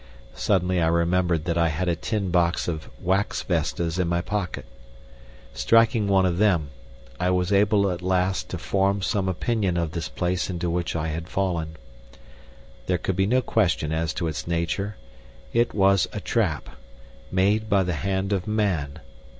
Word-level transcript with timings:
Suddenly 0.33 0.81
I 0.81 0.87
remembered 0.87 1.45
that 1.45 1.59
I 1.59 1.67
had 1.67 1.87
a 1.87 1.95
tin 1.95 2.31
box 2.31 2.67
of 2.67 2.89
wax 2.99 3.43
vestas 3.43 3.99
in 3.99 4.07
my 4.07 4.19
pocket. 4.19 4.65
Striking 5.53 6.07
one 6.07 6.25
of 6.25 6.39
them, 6.39 6.69
I 7.19 7.29
was 7.29 7.51
able 7.53 7.87
at 7.91 8.01
last 8.01 8.49
to 8.49 8.57
form 8.57 9.03
some 9.03 9.29
opinion 9.29 9.77
of 9.77 9.91
this 9.91 10.09
place 10.09 10.49
into 10.49 10.71
which 10.71 10.95
I 10.95 11.09
had 11.09 11.29
fallen. 11.29 11.77
There 12.87 12.97
could 12.97 13.15
be 13.15 13.27
no 13.27 13.43
question 13.43 13.91
as 13.91 14.11
to 14.15 14.25
its 14.27 14.47
nature. 14.47 14.95
It 15.53 15.71
was 15.75 16.09
a 16.13 16.19
trap 16.19 16.71
made 17.31 17.69
by 17.69 17.83
the 17.83 17.93
hand 18.01 18.33
of 18.33 18.47
man. 18.47 19.01